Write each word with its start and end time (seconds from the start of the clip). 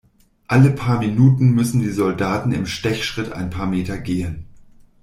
Alle 0.47 0.71
paar 0.71 0.97
Minuten 0.97 1.51
müssen 1.51 1.79
die 1.81 1.91
Soldaten 1.91 2.51
im 2.53 2.65
Stechschritt 2.65 3.31
ein 3.31 3.51
paar 3.51 3.67
Meter 3.67 3.99
gehen. 3.99 4.47